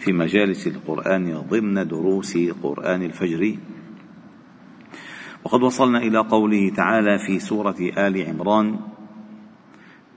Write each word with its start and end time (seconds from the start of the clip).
في 0.00 0.12
مجالس 0.12 0.66
القرآن 0.66 1.44
ضمن 1.52 1.88
دروس 1.88 2.38
قرآن 2.62 3.02
الفجر. 3.02 3.56
وقد 5.44 5.62
وصلنا 5.62 5.98
إلى 5.98 6.18
قوله 6.18 6.72
تعالى 6.76 7.18
في 7.26 7.38
سورة 7.38 7.76
آل 7.80 8.16
عمران 8.28 8.76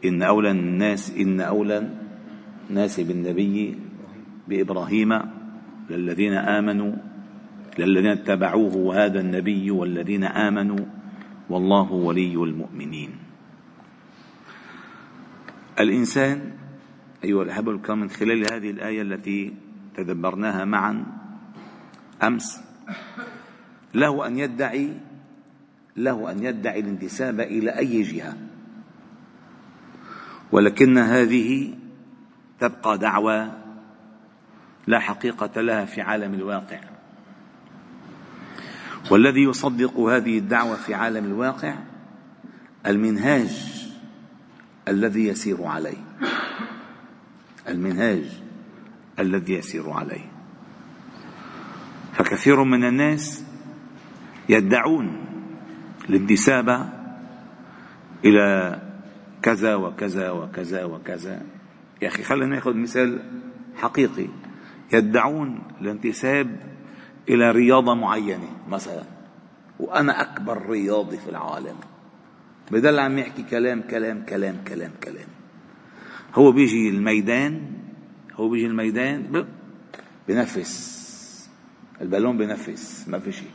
إن 0.05 0.21
أولى 0.23 0.51
الناس 0.51 1.11
إن 1.17 1.41
أولى 1.41 1.89
الناس 2.69 2.99
بالنبي 2.99 3.75
بإبراهيم 4.47 5.19
للذين 5.89 6.33
آمنوا 6.33 6.93
للذين 7.79 8.11
اتبعوه 8.11 8.77
وهذا 8.77 9.19
النبي 9.19 9.71
والذين 9.71 10.23
آمنوا 10.23 10.85
والله 11.49 11.91
ولي 11.91 12.35
المؤمنين. 12.35 13.09
الإنسان 15.79 16.51
أيها 17.23 17.43
الأحبة 17.43 17.71
الكرام 17.71 17.99
من 17.99 18.09
خلال 18.09 18.53
هذه 18.53 18.69
الآية 18.69 19.01
التي 19.01 19.53
تدبرناها 19.95 20.65
معا 20.65 21.05
أمس. 22.23 22.59
له 23.93 24.27
أن 24.27 24.39
يدعي 24.39 24.93
له 25.97 26.31
أن 26.31 26.43
يدعي 26.43 26.79
الانتساب 26.79 27.39
إلى 27.39 27.77
أي 27.77 28.01
جهة. 28.01 28.37
ولكن 30.51 30.97
هذه 30.97 31.73
تبقى 32.59 32.97
دعوى 32.97 33.51
لا 34.87 34.99
حقيقة 34.99 35.61
لها 35.61 35.85
في 35.85 36.01
عالم 36.01 36.33
الواقع. 36.33 36.79
والذي 39.11 39.43
يصدق 39.43 39.99
هذه 39.99 40.37
الدعوة 40.37 40.75
في 40.75 40.93
عالم 40.93 41.25
الواقع 41.25 41.75
المنهاج 42.85 43.73
الذي 44.87 45.27
يسير 45.27 45.63
عليه. 45.63 46.03
المنهاج 47.67 48.42
الذي 49.19 49.53
يسير 49.53 49.89
عليه. 49.89 50.31
فكثير 52.13 52.63
من 52.63 52.83
الناس 52.83 53.45
يدعون 54.49 55.25
الانتساب 56.09 56.89
إلى 58.25 58.79
كذا 59.41 59.75
وكذا 59.75 60.31
وكذا 60.31 60.83
وكذا. 60.83 61.41
يا 62.01 62.07
أخي 62.07 62.23
خلينا 62.23 62.55
نأخذ 62.55 62.73
مثال 62.73 63.19
حقيقي. 63.75 64.27
يدعون 64.93 65.59
الانتساب 65.81 66.59
إلى 67.29 67.51
رياضة 67.51 67.93
معينة 67.93 68.49
مثلا. 68.69 69.03
وأنا 69.79 70.21
أكبر 70.21 70.69
رياضي 70.69 71.17
في 71.17 71.29
العالم. 71.29 71.75
بدل 72.71 72.99
عم 72.99 73.17
يحكي 73.17 73.43
كلام 73.43 73.81
كلام 73.81 74.25
كلام 74.25 74.63
كلام 74.67 74.91
كلام. 75.03 75.27
هو 76.35 76.51
بيجي 76.51 76.89
الميدان 76.89 77.61
هو 78.35 78.49
بيجي 78.49 78.65
الميدان 78.65 79.45
بنفس. 80.27 81.03
البالون 82.01 82.37
بنفس 82.37 83.07
ما 83.07 83.19
في 83.19 83.31
شيء. 83.31 83.51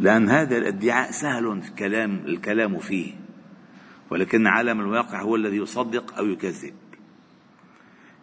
لأن 0.00 0.28
هذا 0.28 0.56
الادعاء 0.56 1.10
سهل 1.10 1.52
الكلام 1.52 2.24
الكلام 2.26 2.78
فيه. 2.78 3.12
ولكن 4.10 4.46
عالم 4.46 4.80
الواقع 4.80 5.22
هو 5.22 5.36
الذي 5.36 5.56
يصدق 5.56 6.18
أو 6.18 6.26
يكذب. 6.26 6.74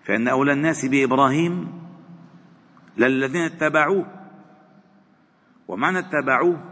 فإن 0.03 0.28
أولى 0.28 0.53
الناس 0.53 0.86
بإبراهيم 0.86 1.81
للذين 2.98 3.42
اتبعوه. 3.42 4.06
ومعنى 5.68 6.00
اتبعوه 6.00 6.64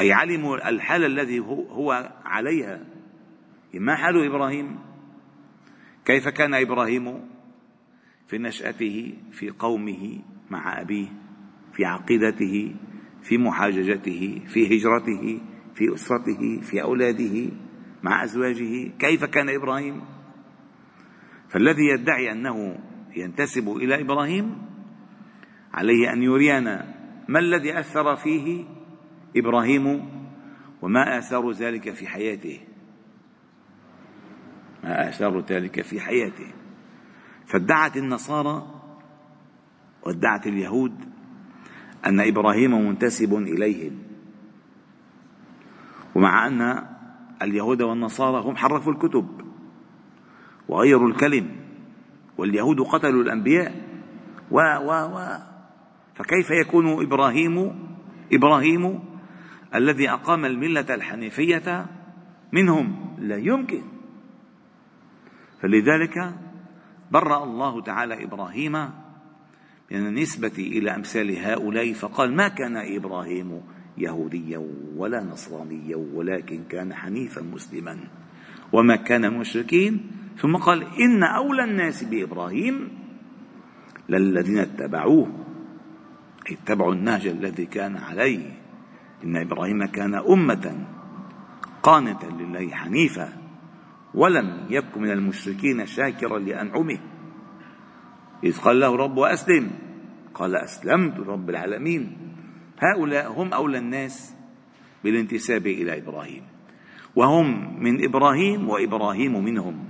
أي 0.00 0.12
علموا 0.12 0.68
الحال 0.68 1.04
الذي 1.04 1.38
هو 1.70 2.12
عليها. 2.24 2.80
ما 3.74 3.94
حال 3.94 4.26
إبراهيم 4.26 4.78
كيف 6.04 6.28
كان 6.28 6.54
إبراهيم؟ 6.54 7.31
في 8.28 8.38
نشأته 8.38 9.14
في 9.32 9.50
قومه 9.50 10.18
مع 10.50 10.80
أبيه 10.80 11.08
في 11.72 11.84
عقيدته 11.84 12.74
في 13.22 13.38
محاججته 13.38 14.42
في 14.48 14.78
هجرته 14.78 15.40
في 15.74 15.94
أسرته 15.94 16.60
في 16.60 16.82
أولاده 16.82 17.50
مع 18.02 18.24
أزواجه. 18.24 18.90
كيف 18.98 19.24
كان 19.24 19.48
إبراهيم؟ 19.48 20.00
فالذي 21.48 21.82
يدعي 21.94 22.32
أنه 22.32 22.78
ينتسب 23.16 23.68
إلى 23.68 24.00
إبراهيم 24.00 24.58
عليه 25.72 26.12
أن 26.12 26.22
يرينا 26.22 26.94
ما 27.28 27.38
الذي 27.38 27.78
أثر 27.80 28.16
فيه 28.16 28.64
إبراهيم 29.36 30.08
وما 30.82 31.18
آثار 31.18 31.50
ذلك 31.50 31.90
في 31.90 32.06
حياته. 32.06 32.60
ما 34.84 35.08
آثار 35.08 35.40
ذلك 35.40 35.82
في 35.82 36.00
حياته. 36.00 36.61
فادعت 37.52 37.96
النصارى 37.96 38.66
وادعت 40.02 40.46
اليهود 40.46 40.94
أن 42.06 42.20
إبراهيم 42.20 42.86
منتسب 42.88 43.34
إليهم. 43.34 43.98
ومع 46.14 46.46
أن 46.46 46.86
اليهود 47.42 47.82
والنصارى 47.82 48.44
هم 48.44 48.56
حرفوا 48.56 48.92
الكتب 48.92 49.28
وغيروا 50.68 51.08
الكلم 51.08 51.56
واليهود 52.38 52.80
قتلوا 52.80 53.22
الأنبياء 53.22 53.72
و 54.50 54.58
و 54.60 54.90
و. 54.90 55.38
فكيف 56.14 56.50
يكون 56.50 57.02
إبراهيم 57.02 57.74
إبراهيم 58.32 59.00
الذي 59.74 60.10
أقام 60.10 60.44
الملة 60.44 60.94
الحنيفية 60.94 61.86
منهم؟ 62.52 63.16
لا 63.18 63.36
يمكن. 63.36 63.82
فلذلك 65.60 66.34
برأ 67.12 67.44
الله 67.44 67.80
تعالى 67.80 68.24
إبراهيم 68.24 68.72
من 69.92 70.06
النسبة 70.06 70.52
إلى 70.58 70.94
أمثال 70.94 71.38
هؤلاء 71.38 71.92
فقال 71.92 72.36
ما 72.36 72.48
كان 72.48 72.76
إبراهيم 72.76 73.60
يهوديا 73.98 74.68
ولا 74.96 75.24
نصرانيا 75.24 75.96
ولكن 75.96 76.64
كان 76.64 76.94
حنيفا 76.94 77.42
مسلما 77.42 77.98
وما 78.72 78.96
كان 78.96 79.24
المشركين 79.24 80.10
ثم 80.38 80.56
قال 80.56 80.82
إن 81.00 81.22
أولى 81.22 81.64
الناس 81.64 82.04
بإبراهيم 82.04 82.88
للذين 84.08 84.58
اتبعوه 84.58 85.42
أي 86.50 86.54
اتبعوا 86.54 86.94
النهج 86.94 87.26
الذي 87.26 87.66
كان 87.66 87.96
عليه. 87.96 88.50
إن 89.24 89.36
إبراهيم 89.36 89.84
كان 89.84 90.14
أمة 90.14 90.86
قانتا 91.82 92.26
لله 92.26 92.70
حنيفا. 92.70 93.41
ولم 94.14 94.66
يكن 94.70 95.02
من 95.02 95.10
المشركين 95.10 95.86
شاكرا 95.86 96.38
لأنعمه. 96.38 96.98
إذ 98.44 98.58
قال 98.60 98.80
له 98.80 98.96
رب 98.96 99.18
أسلم. 99.18 99.70
قال 100.34 100.56
أسلمت 100.56 101.20
رب 101.20 101.50
العالمين. 101.50 102.16
هؤلاء 102.78 103.32
هم 103.32 103.52
أولى 103.52 103.78
الناس 103.78 104.36
بالانتساب 105.04 105.66
إلى 105.66 105.98
إبراهيم. 105.98 106.42
وهم 107.16 107.82
من 107.82 108.04
إبراهيم 108.04 108.68
وإبراهيم 108.68 109.44
منهم. 109.44 109.84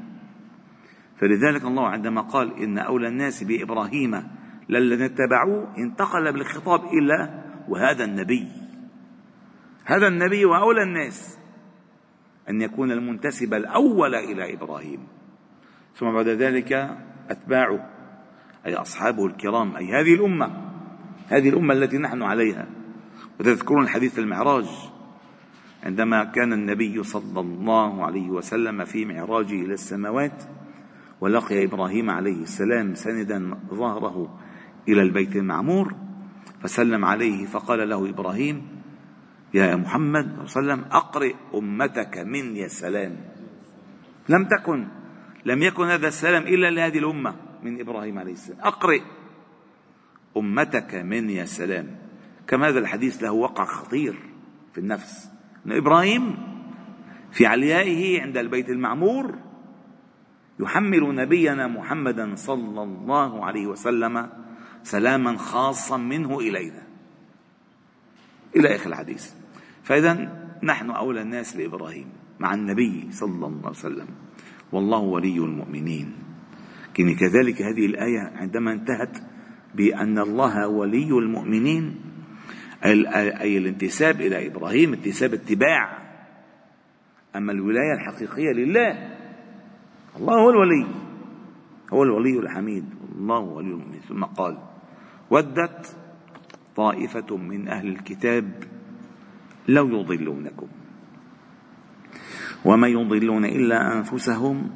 فلذلك 1.21 1.65
الله 1.65 1.87
عندما 1.89 2.21
قال 2.21 2.63
إن 2.63 2.79
أولى 2.79 3.09
الناس 3.09 3.45
بإبراهيم 3.45 4.23
للذين 4.69 5.03
اتبعوه 5.03 5.77
انتقل 5.79 6.33
بالخطاب 6.33 6.81
إلى 6.85 7.45
وهذا 7.69 8.05
النبي. 8.05 8.49
هذا 9.85 10.09
النبي 10.09 10.45
وأولى 10.45 10.83
الناس. 10.83 11.42
أن 12.51 12.63
يكون 12.63 12.93
المنتسب 12.93 13.55
الأول 13.55 14.15
إلى 14.15 14.55
إبراهيم. 14.55 15.01
ثم 15.97 16.13
بعد 16.13 16.29
ذلك 16.29 16.73
أتباعه 17.31 17.91
أي 18.67 18.75
أصحابه 18.75 19.27
الكرام 19.27 19.77
أي 19.77 19.93
هذه 19.93 20.15
الأمة 20.15 20.51
هذه 21.29 21.49
الأمة 21.49 21.75
التي 21.75 21.99
نحن 21.99 22.23
عليها. 22.23 22.67
وتذكرون 23.41 23.83
الحديث 23.83 24.19
المعراج 24.19 24.67
عندما 25.83 26.25
كان 26.25 26.53
النبي 26.53 27.03
صلى 27.03 27.41
الله 27.41 28.05
عليه 28.05 28.31
وسلم 28.31 28.85
في 28.85 29.05
معراجه 29.05 29.55
إلى 29.55 29.75
السماوات 29.75 30.43
ولقي 31.21 31.65
إبراهيم 31.65 32.11
عليه 32.11 32.43
السلام 32.43 32.95
سندا 32.95 33.59
ظهره 33.71 34.39
إلى 34.89 35.03
البيت 35.03 35.37
المعمور 35.37 35.95
فسلم 36.63 37.05
عليه 37.05 37.47
فقال 37.47 37.89
له 37.89 38.11
إبراهيم 38.11 38.63
يا 39.55 39.77
محمد 39.77 40.25
صلى 40.47 40.61
الله 40.61 40.73
عليه 40.73 40.83
وسلم 40.83 40.85
أقرئ 40.93 41.35
أمتك 41.55 42.19
مني 42.19 42.65
السلام 42.65 43.17
لم 44.29 44.45
تكن 44.45 44.87
لم 45.45 45.63
يكن 45.63 45.85
هذا 45.85 46.09
السلام 46.09 46.43
إلا 46.43 46.71
لهذه 46.71 46.99
الأمة 46.99 47.35
من 47.63 47.81
إبراهيم 47.81 48.19
عليه 48.19 48.33
السلام. 48.33 48.61
أقرئ 48.61 49.03
أمتك 50.37 50.95
مني 50.95 51.43
السلام 51.43 51.97
كما 52.47 52.69
هذا 52.69 52.79
الحديث 52.79 53.23
له 53.23 53.33
وقع 53.33 53.65
خطير 53.65 54.15
في 54.73 54.79
النفس. 54.79 55.31
أن 55.67 55.73
إبراهيم 55.73 56.37
في 57.33 57.47
عليائه 57.47 58.23
عند 58.23 58.37
البيت 58.37 58.69
المعمور 58.69 59.39
يحمل 60.61 61.15
نبينا 61.15 61.67
محمدا 61.67 62.35
صلى 62.37 62.83
الله 62.83 63.45
عليه 63.45 63.67
وسلم 63.67 64.31
سلاما 64.83 65.37
خاصا 65.37 65.97
منه 65.97 66.39
إلينا. 66.39 66.83
إلى 68.57 68.75
آخر 68.75 68.91
الحديث. 68.91 69.42
فإذا 69.83 70.43
نحن 70.63 70.91
أولى 70.91 71.23
الناس 71.23 71.57
بإبراهيم 71.57 72.07
مع 72.41 72.55
النبي 72.55 73.09
صلى 73.11 73.47
الله 73.47 73.59
عليه 73.59 73.69
وسلم. 73.69 74.07
والله 74.73 74.99
ولي 74.99 75.37
المؤمنين. 75.37 76.13
كذلك 76.95 77.63
هذه 77.63 77.87
الآية 77.87 78.33
عندما 78.37 78.73
انتهت 78.73 79.19
بأن 79.75 80.19
الله 80.19 80.69
ولي 80.69 81.09
المؤمنين. 81.09 82.01
أي 82.85 83.59
الانتساب 83.59 84.21
إلى 84.21 84.47
إبراهيم 84.47 84.93
انتساب 84.93 85.35
اتباع. 85.35 85.99
أما 87.37 87.53
الولاية 87.53 87.93
الحقيقية 87.95 88.53
لله 88.53 89.17
الله 90.17 90.35
هو 90.35 90.51
الولي. 90.51 90.87
هو 91.93 92.03
الولي 92.03 92.39
الحميد. 92.39 92.85
الله 93.19 93.41
ولي 93.41 93.69
المؤمنين. 93.69 94.01
ثم 94.09 94.25
قال 94.25 94.59
ودت 95.31 95.97
طائفة 96.77 97.37
من 97.37 97.69
أهل 97.69 97.89
الكتاب 97.89 98.65
لو 99.69 100.01
يضلونكم. 100.01 100.67
وما 102.65 102.89
يضلون 102.89 103.45
إلا 103.45 103.99
أنفسهم 103.99 104.71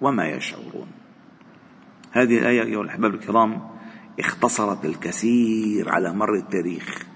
وما 0.00 0.26
يشعرون. 0.26 0.86
هذه 2.12 2.38
الآية 2.38 2.62
أيها 2.62 2.82
الأحباب 2.82 3.14
الكرام 3.14 3.60
اختصرت 4.20 4.84
الكثير 4.84 5.88
على 5.88 6.12
مر 6.12 6.34
التاريخ 6.34 7.06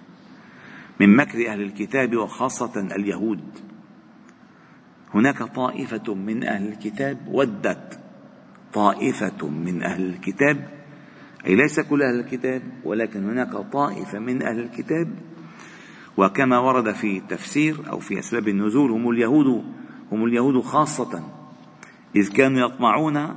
من 1.01 1.17
مكر 1.17 1.49
أهل 1.49 1.61
الكتاب 1.61 2.17
وخاصة 2.17 2.81
اليهود. 2.81 3.41
هناك 5.15 5.43
طائفة 5.43 6.15
من 6.15 6.45
أهل 6.45 6.69
الكتاب 6.69 7.19
ودت 7.29 8.01
طائفة 8.73 9.49
من 9.49 9.83
أهل 9.83 10.07
الكتاب. 10.07 10.69
أي 11.47 11.55
ليس 11.55 11.81
كل 11.81 12.03
أهل 12.03 12.21
الكتاب 12.21 12.63
ولكن 12.85 13.25
هناك 13.31 13.53
طائفة 13.73 14.19
من 14.19 14.43
أهل 14.43 14.61
الكتاب 14.61 15.09
وكما 16.17 16.59
ورد 16.59 16.93
في 16.93 17.19
التفسير 17.19 17.77
أو 17.91 17.99
في 17.99 18.19
أسباب 18.19 18.49
النزول 18.49 18.91
هم 18.91 19.11
اليهود 19.11 19.65
هم 20.13 20.25
اليهود 20.25 20.61
خاصة 20.61 21.25
إذ 22.17 22.33
كانوا 22.33 22.61
يطمعون 22.61 23.35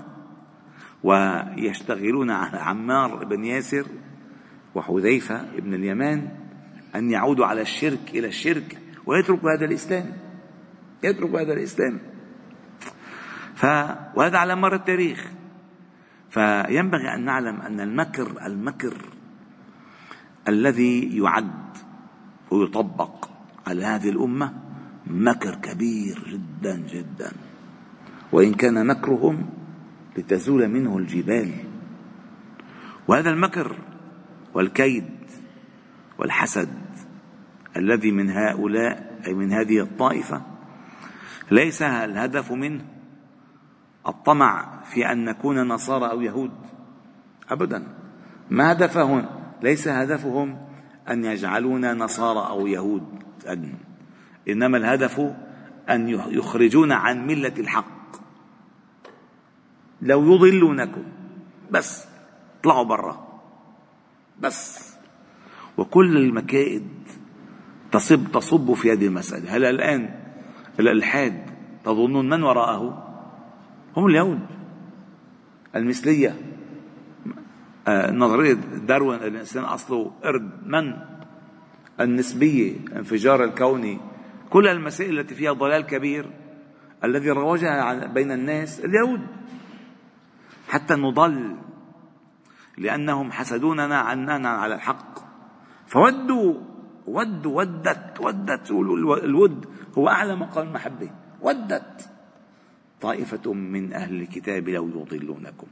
ويشتغلون 1.03 2.31
على 2.31 2.57
عمار 2.57 3.25
بن 3.25 3.45
ياسر 3.45 3.85
وحذيفة 4.75 5.45
بن 5.59 5.73
اليمان 5.73 6.29
أن 6.95 7.11
يعودوا 7.11 7.45
على 7.45 7.61
الشرك 7.61 8.09
إلى 8.09 8.27
الشرك 8.27 8.77
ويتركوا 9.05 9.51
هذا 9.57 9.65
الإسلام 9.65 10.13
يتركوا 11.03 11.41
هذا 11.41 11.53
الإسلام. 11.53 11.99
ف... 13.55 13.65
وهذا 14.15 14.37
على 14.37 14.55
مر 14.55 14.75
التاريخ. 14.75 15.31
فينبغي 16.29 17.13
أن 17.15 17.25
نعلم 17.25 17.61
أن 17.61 17.79
المكر 17.79 18.45
المكر 18.45 18.93
الذي 20.47 21.17
يعد 21.17 21.62
ويطبق 22.53 23.29
على 23.67 23.85
هذه 23.85 24.09
الأمة 24.09 24.53
مكر 25.07 25.55
كبير 25.55 26.23
جدا 26.27 26.77
جدا. 26.77 27.31
وإن 28.31 28.53
كان 28.53 28.87
مكرهم 28.87 29.49
لتزول 30.17 30.67
منه 30.67 30.97
الجبال. 30.97 31.51
وهذا 33.07 33.29
المكر 33.29 33.75
والكيد 34.53 35.05
والحسد 36.19 36.69
الذي 37.77 38.11
من 38.11 38.29
هؤلاء 38.29 39.21
أي 39.27 39.33
من 39.33 39.51
هذه 39.51 39.79
الطائفة 39.79 40.41
ليس 41.51 41.81
الهدف 41.81 42.51
منه 42.51 42.85
الطمع 44.07 44.79
في 44.83 45.11
أن 45.11 45.25
نكون 45.25 45.67
نصارى 45.67 46.11
أو 46.11 46.21
يهود. 46.21 46.51
أبدا. 47.49 47.87
ما 48.49 48.71
هدفهم؟ 48.71 49.25
ليس 49.61 49.87
هدفهم 49.87 50.72
أن 51.09 51.25
يجعلونا 51.25 51.93
نصارى 51.93 52.49
أو 52.49 52.67
يهود. 52.67 53.23
إنما 54.49 54.77
الهدف 54.77 55.21
أن 55.89 56.09
يخرجونا 56.09 56.95
عن 56.95 57.27
ملة 57.27 57.53
الحق. 57.57 58.15
لو 60.01 60.35
يضلونكم 60.35 61.03
بس 61.71 62.07
اطلعوا 62.59 62.83
برا 62.83 63.41
بس. 64.39 64.93
وكل 65.77 66.17
المكائد 66.17 66.87
تصب 67.91 68.31
تصب 68.31 68.73
في 68.73 68.91
هذه 68.91 69.07
المسألة. 69.07 69.55
هلا 69.55 69.69
الآن 69.69 70.19
الإلحاد 70.79 71.45
تظنون 71.85 72.29
من 72.29 72.43
وراءه؟ 72.43 73.13
هم 73.97 74.05
اليهود. 74.05 74.39
المثلية. 75.75 76.52
نظرية 77.87 78.53
داروين 78.87 79.19
الإنسان 79.23 79.63
أصله 79.63 80.11
قرد 80.23 80.51
من؟ 80.65 80.93
النسبية 81.99 82.75
انفجار 82.95 83.43
الكوني. 83.43 83.99
كل 84.49 84.67
المسائل 84.67 85.19
التي 85.19 85.35
فيها 85.35 85.51
ضلال 85.51 85.81
كبير 85.81 86.29
الذي 87.03 87.29
روجها 87.29 88.05
بين 88.05 88.31
الناس 88.31 88.79
اليهود. 88.79 89.21
حتى 90.69 90.93
نضل 90.93 91.55
لأنهم 92.77 93.31
حسدوننا 93.31 93.97
عننا 93.97 94.49
على 94.49 94.75
الحق. 94.75 95.19
فودوا 95.87 96.53
ودوا 97.07 97.57
ودت 97.57 98.19
ودت. 98.19 98.71
الود 98.71 99.65
هو 99.97 100.09
أعلى 100.09 100.35
مقام 100.35 100.67
المحبة 100.67 101.09
ودت. 101.41 102.09
طائفة 103.01 103.53
من 103.53 103.93
أهل 103.93 104.21
الكتاب 104.21 104.69
لو 104.69 104.87
يضلونكم. 104.87 105.67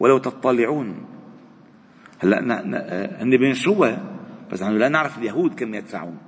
ولو 0.00 0.18
تطلعون 0.18 1.06
هلا 2.22 2.62
هن 3.22 3.36
بينشروها 3.36 3.98
بس 4.52 4.62
نحن 4.62 4.78
لا 4.78 4.88
نعرف 4.88 5.18
اليهود 5.18 5.54
كم 5.54 5.74
يدفعون. 5.74 6.18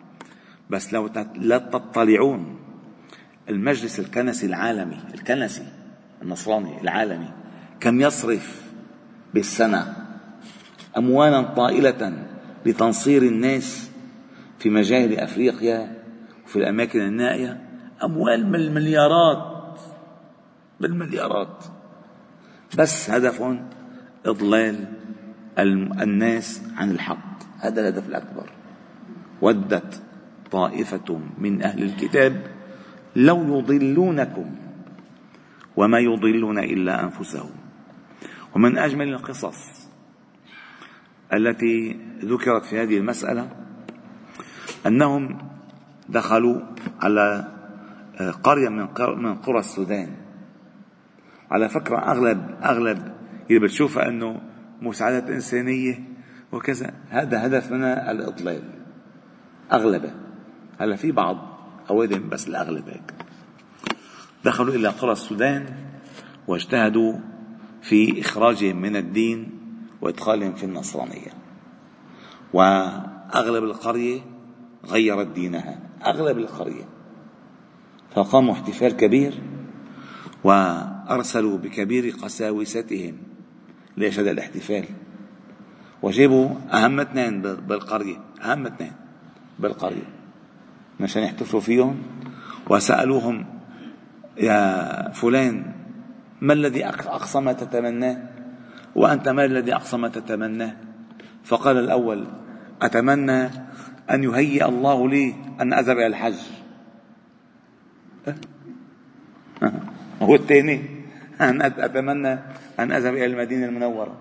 بس 0.71 0.93
لو 0.93 1.11
لا 1.37 1.59
تطلعون 1.59 2.59
المجلس 3.49 4.01
الكنسي 4.01 4.47
العالمي 4.47 4.99
الكنسي 5.15 5.67
النصراني 6.23 6.81
العالمي 6.81 7.29
كم 7.81 8.01
يصرف 8.01 8.63
بالسنة 9.35 9.97
أموالا 10.97 11.43
طائلة 11.43 12.27
لتنصير 12.67 13.23
الناس 13.23 13.91
في 14.59 14.71
مجاهل 14.71 15.19
أفريقيا 15.19 16.03
وفي 16.45 16.57
الأماكن 16.57 17.01
النائية؟ 17.01 17.61
أموال 18.05 18.45
بالمليارات 18.45 19.81
بالمليارات. 20.81 21.65
بس 22.79 23.11
هدف 23.11 23.43
إضلال 24.27 24.85
الناس 25.59 26.63
عن 26.77 26.91
الحق. 26.91 27.43
هذا 27.61 27.81
الهدف 27.81 28.09
الأكبر. 28.09 28.51
ودت 29.43 30.03
طائفة 30.51 31.21
من 31.39 31.63
أهل 31.63 31.83
الكتاب 31.83 32.47
لو 33.17 33.59
يضلونكم 33.59 34.51
وما 35.77 35.99
يضلون 35.99 36.59
إلا 36.59 37.05
أنفسهم. 37.05 37.51
ومن 38.57 38.79
أجمل 38.79 39.09
القصص 39.09 39.89
التي 41.33 42.01
ذكرت 42.25 42.65
في 42.65 42.83
هذه 42.83 42.99
المسألة 42.99 43.49
أنهم 44.87 45.39
دخلوا 46.09 46.61
على 47.01 47.49
آه، 48.21 48.31
قرية 48.31 48.69
من 48.69 49.35
قرى 49.35 49.59
السودان. 49.59 50.09
على 51.51 51.69
فكرة 51.69 51.99
أغلب 51.99 52.51
أغلب 52.63 53.15
اللي 53.51 53.61
بتشوفها 53.61 54.09
أنه 54.09 54.41
مساعدات 54.85 55.31
إنسانية 55.31 56.05
وكذا. 56.53 56.95
هذا 57.09 57.47
هدفنا 57.47 58.11
الإضلال 58.11 58.63
أغلبه. 59.73 60.11
هلا 60.79 60.97
في 60.97 61.13
بعض 61.13 61.37
أوادم 61.91 62.29
بس 62.29 62.49
الأغلب 62.49 62.89
هيك. 62.89 63.15
دخلوا 64.45 64.75
إلى 64.75 64.89
قرى 64.89 65.13
السودان 65.13 65.67
واجتهدوا 66.49 67.15
في 67.83 68.21
إخراجهم 68.21 68.77
من 68.77 68.97
الدين 68.97 69.51
وإدخالهم 70.01 70.55
في 70.55 70.65
النصرانية. 70.65 71.31
وأغلب 72.53 73.65
القرية 73.65 74.21
غيرت 74.87 75.27
دينها. 75.27 75.79
أغلب 76.07 76.39
القرية. 76.39 76.85
فقاموا 78.15 78.55
احتفال 78.55 78.97
كبير 78.97 79.43
وأرسلوا 80.45 81.59
بكبير 81.59 82.15
قساوستهم 82.23 83.17
ليش 83.97 84.19
هذا 84.19 84.31
الاحتفال؟ 84.31 84.85
وجابوا 86.03 86.49
أهم 86.73 87.01
اثنين 87.01 87.43
بالقرية 87.43 88.17
أهم 88.43 88.67
اثنين 88.67 88.93
بالقرية. 89.59 90.09
مشان 91.01 91.23
يحتفلوا 91.23 91.61
فيهم. 91.61 92.03
وسألوهم 92.71 93.47
يا 94.37 95.11
فلان 95.11 95.73
ما 96.41 96.53
الذي 96.53 96.87
أقصى 96.87 97.41
ما 97.41 97.53
تتمناه؟ 97.53 98.29
وأنت 98.95 99.29
ما 99.29 99.45
الذي 99.45 99.75
أقصى 99.75 99.97
ما 99.97 100.09
تتمناه؟ 100.09 100.77
فقال 101.45 101.79
الأول 101.79 102.27
أتمنى 102.83 103.43
أن 104.11 104.25
يهيئ 104.25 104.69
الله 104.69 105.09
لي 105.09 105.35
أن 105.61 105.73
أذهب 105.73 105.97
إلى 105.97 106.07
الحج. 106.07 106.35
هو 110.23 110.35
الثاني. 110.35 110.94
أن 111.41 111.63
أتمنى 111.63 112.33
أن 112.79 112.93
أذهب 112.93 113.15
إلى 113.15 113.27
المدينة 113.27 113.67
المنورة. 113.67 114.21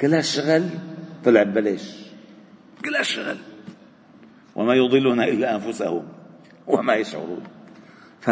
كلها 0.00 0.20
شغل 0.20 0.64
طلع 1.24 1.42
ببلاش. 1.42 2.10
كلها 2.84 3.02
شغل. 3.02 3.36
وما 4.54 4.74
يضلنا 4.74 5.24
إلا 5.24 5.54
أنفسهم 5.54 6.08
وما 6.66 6.94
يشعرون. 6.94 7.42
ف 8.20 8.30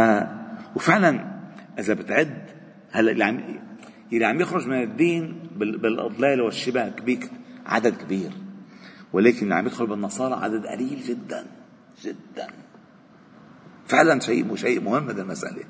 وفعلا 0.76 1.40
إذا 1.78 1.94
بتعد 1.94 2.50
هلا 2.92 3.12
اللي 3.12 3.24
عم 3.24 3.62
اللي 4.12 4.24
عم 4.24 4.40
يخرج 4.40 4.68
من 4.68 4.82
الدين 4.82 5.48
بالإضلال 5.56 6.40
والشبه 6.40 6.88
كبير 6.88 7.18
عدد 7.66 7.96
كبير. 7.96 8.30
ولكن 9.12 9.42
اللي 9.42 9.54
عم 9.54 9.66
يدخل 9.66 9.86
بالنصارى 9.86 10.34
عدد 10.34 10.66
قليل 10.66 11.00
جدا 11.00 11.46
جدا. 12.02 12.46
فعلا 13.86 14.20
شيء 14.20 14.56
شيء 14.56 14.80
مهم 14.80 15.08
هذه 15.08 15.20
المسألة. 15.20 15.64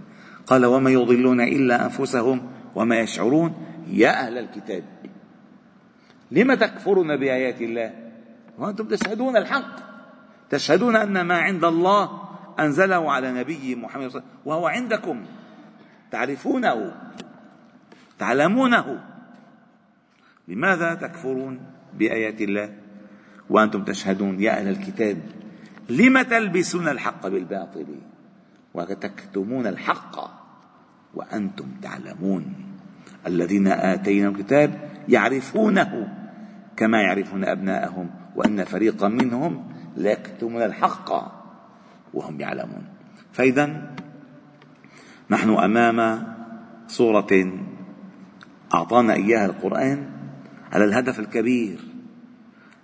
قال 0.47 0.67
وما 0.67 0.91
يضلون 0.91 1.41
إلا 1.41 1.85
أنفسهم 1.85 2.51
وما 2.75 3.01
يشعرون. 3.01 3.55
يا 3.89 4.27
أهل 4.27 4.39
الكتاب 4.39 4.85
لم 6.31 6.55
تكفرون 6.55 7.17
بآيات 7.17 7.61
الله؟ 7.63 7.91
وأنتم 8.59 8.89
تشهدون 8.89 9.37
الحق 9.37 9.77
تشهدون 10.51 10.97
أن 10.97 11.21
ما 11.21 11.39
عند 11.39 11.65
الله 11.65 12.23
أنزله 12.61 13.13
على 13.13 13.33
نبي 13.33 13.75
محمد 13.75 14.09
صلى 14.11 14.21
الله 14.21 14.23
عليه 14.23 14.31
وسلم 14.31 14.41
وهو 14.45 14.67
عندكم. 14.67 15.25
تعرفونه 16.11 16.93
تعلمونه. 18.19 19.05
لماذا 20.49 20.95
تكفرون 20.95 21.61
بآيات 21.95 22.41
الله؟ 22.41 22.75
وأنتم 23.51 23.85
تشهدون 23.85 24.41
يا 24.41 24.51
أهل 24.51 24.69
الكتاب 24.69 25.19
لم 25.91 26.23
تلبسون 26.23 26.89
الحق 26.89 27.29
بالباطل؟ 27.29 27.87
وتكتمون 28.75 29.67
الحق 29.67 30.17
وأنتم 31.14 31.67
تعلمون. 31.83 32.55
الذين 33.26 33.67
آتينا 33.67 34.29
الكتاب 34.29 34.91
يعرفونه 35.09 36.09
كما 36.76 37.02
يعرفون 37.02 37.45
أبناءهم 37.45 38.11
وأن 38.37 38.64
فريقا 38.64 39.09
منهم 39.09 39.64
ليكتمون 39.97 40.62
الحق 40.62 41.11
وهم 42.14 42.41
يعلمون. 42.41 42.85
فإذا 43.33 43.95
نحن 45.31 45.50
أمام 45.50 46.26
صورة 46.88 47.52
أعطانا 48.75 49.12
إياها 49.14 49.47
القرآن 49.47 50.11
على 50.73 50.85
الهدف 50.85 51.21
الكبير. 51.21 51.79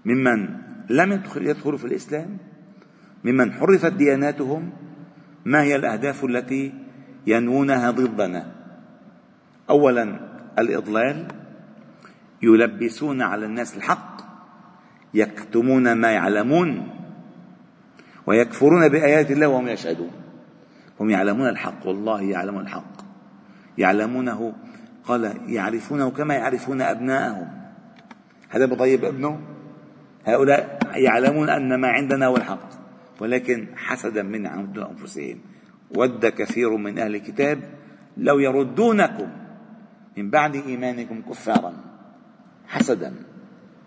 ممن 0.04 0.49
لم 0.90 1.12
يدخلوا 1.37 1.78
في 1.78 1.85
الإسلام 1.85 2.38
ممن 3.25 3.52
حرفت 3.52 3.92
دياناتهم 3.92 4.71
ما 5.49 5.62
هي 5.62 5.76
الأهداف 5.76 6.25
التي 6.25 6.73
ينوونها 7.26 7.90
ضدنا؟ 7.90 8.47
أولا 9.71 10.21
الإضلال. 10.59 11.26
يلبسون 12.43 13.23
على 13.23 13.47
الناس 13.47 13.76
الحق 13.76 14.21
يكتمون 15.14 15.93
ما 15.93 16.11
يعلمون 16.11 16.88
ويكفرون 18.26 18.88
بآيات 18.88 19.31
الله 19.31 19.49
وهم 19.49 19.69
يشهدون. 19.69 20.11
هم 21.00 21.11
يعلمون 21.11 21.49
الحق 21.49 21.87
والله 21.87 22.23
يعلمون 22.23 22.62
الحق. 22.62 22.93
يعلمونه 23.78 24.55
قال 25.05 25.35
يعرفونه 25.47 26.11
كما 26.11 26.35
يعرفون 26.35 26.83
أبناءهم. 26.83 27.49
هذا 28.49 28.67
بطيب 28.67 29.05
ابنه؟ 29.05 29.40
هؤلاء 30.26 30.78
يعلمون 30.95 31.49
أن 31.50 31.81
ما 31.81 31.88
عندنا 31.88 32.26
هو 32.26 32.37
الحق. 32.37 32.77
ولكن 33.21 33.67
حسدا 33.77 34.23
من 34.23 34.47
عند 34.47 34.79
أنفسهم. 34.79 35.39
ود 35.97 36.27
كثير 36.27 36.77
من 36.77 36.99
أهل 36.99 37.15
الكتاب 37.15 37.63
لو 38.17 38.39
يردونكم 38.39 39.29
من 40.17 40.31
بعد 40.31 40.57
إيمانكم 40.57 41.23
كفارا. 41.23 41.73
حسدا 42.67 43.15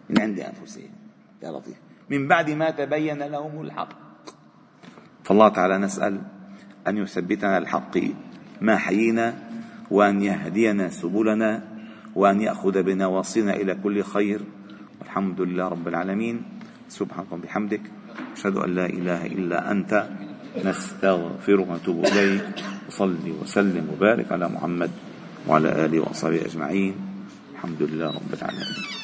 من 0.10 0.22
عند 0.22 0.40
أنفسهم. 0.40 0.90
يا 1.44 1.52
لطيف. 1.52 1.76
من 2.10 2.28
بعد 2.28 2.50
ما 2.50 2.70
تبين 2.70 3.24
لهم 3.24 3.62
الحق. 3.62 3.90
فالله 5.24 5.50
تعالى 5.50 5.78
نسأل 5.78 6.22
أن 6.88 6.98
يثبتنا 6.98 7.58
الحق. 7.58 7.98
ما 8.62 8.78
حيينا 8.78 9.34
وأن 9.92 10.22
يهدينا 10.22 10.90
سبلنا 10.90 11.64
وأن 12.16 12.42
يأخذ 12.42 12.84
بنواصينا 12.84 13.54
إلى 13.54 13.76
كل 13.76 14.04
خير. 14.04 14.42
والحمد 15.00 15.42
لله 15.42 15.68
رب 15.68 15.88
العالمين. 15.88 16.44
سبحانك 16.90 17.32
وبحمدك. 17.32 17.82
أشهد 18.38 18.56
أن 18.58 18.76
لا 18.76 18.86
إله 18.86 19.26
إلا 19.26 19.72
أنت 19.72 19.92
نستغفرك 20.66 21.68
ونتوب 21.70 22.06
إليك. 22.06 22.44
وصلي 22.88 23.32
وسلم 23.42 23.88
وبارك 23.96 24.32
على 24.32 24.50
محمد 24.50 24.92
وعلى 25.48 25.86
آله 25.86 26.00
وأصحابه 26.00 26.46
أجمعين. 26.46 26.96
الحمد 27.54 27.82
لله 27.82 28.10
رب 28.12 28.32
العالمين. 28.34 29.01